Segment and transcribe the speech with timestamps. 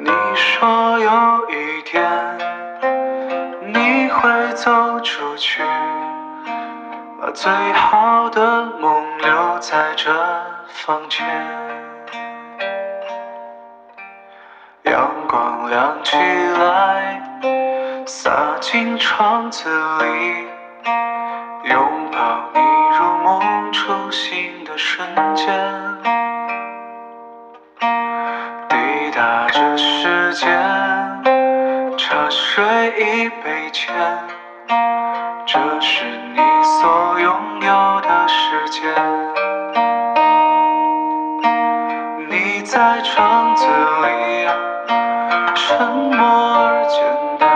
[0.00, 2.08] 你说有一天
[3.66, 5.60] 你会走出去，
[7.20, 10.14] 把最好的梦留在这
[10.68, 11.26] 房间。
[14.84, 17.20] 阳光亮起来，
[18.06, 18.30] 洒
[18.60, 19.68] 进窗子
[19.98, 20.46] 里，
[21.64, 22.60] 拥抱你
[22.96, 25.04] 入梦初醒的瞬
[25.34, 25.87] 间。
[29.58, 30.48] 打着时间，
[31.96, 32.64] 茶水
[32.96, 33.92] 一杯浅，
[35.44, 38.94] 这是你所拥有的时间。
[42.28, 44.46] 你在窗子里，
[45.56, 47.02] 沉默而简
[47.40, 47.50] 单，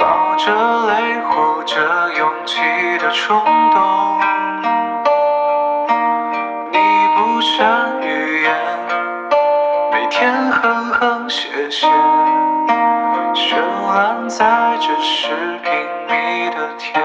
[0.00, 0.50] 抱着
[0.88, 2.58] 泪，护着勇气
[2.98, 4.18] 的冲动。
[6.72, 6.78] 你
[7.14, 7.99] 不善。
[10.10, 11.86] 天哼哼谢谢，
[13.32, 13.56] 绚
[13.94, 15.28] 烂在这十
[15.62, 15.72] 平
[16.08, 17.00] 米的天。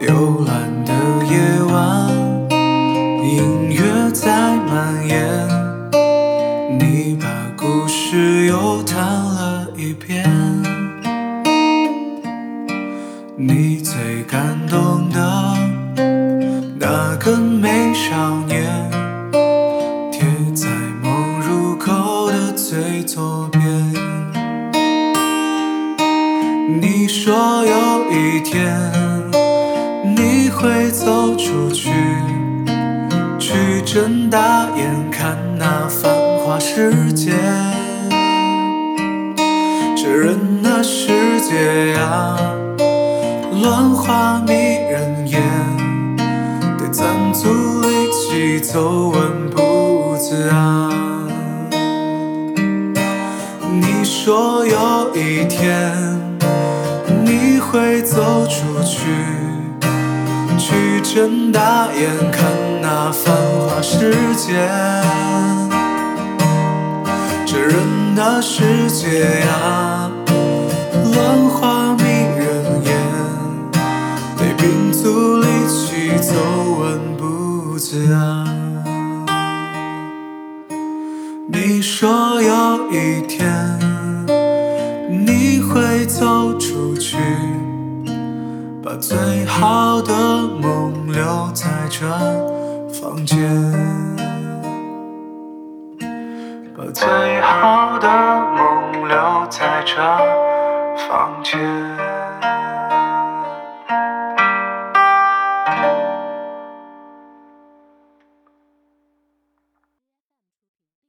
[0.00, 0.92] 幽蓝的
[1.26, 1.38] 夜
[1.72, 1.80] 晚，
[6.82, 10.28] 你把故事又谈了一遍。
[13.36, 15.56] 你最感动的
[16.80, 18.90] 那个美少年，
[20.10, 20.66] 贴在
[21.00, 23.62] 梦入口的最左边。
[26.80, 28.76] 你说有一天
[30.16, 31.92] 你会走出去。
[33.38, 34.91] 去睁大眼
[36.74, 37.32] 世界，
[39.94, 42.34] 这人的世界呀，
[43.62, 44.54] 乱花迷
[44.90, 45.38] 人眼，
[46.78, 47.04] 得攒
[47.34, 50.90] 足力气走稳步子啊。
[53.70, 55.92] 你说有一天
[57.22, 59.08] 你会走出去。
[60.56, 64.54] 去睁大眼看那繁华世界，
[67.62, 70.10] 人的世界呀，
[71.14, 72.90] 乱花迷人眼，
[74.36, 76.34] 得屏足力气走
[76.80, 78.44] 稳步子啊。
[81.48, 83.78] 你说有一天
[85.08, 87.16] 你会走出去。
[88.84, 90.12] 把最好的
[90.60, 91.22] 梦留
[91.54, 92.04] 在这
[92.92, 93.38] 房间，
[96.74, 99.96] 把最好的梦留在这
[100.96, 102.11] 房间。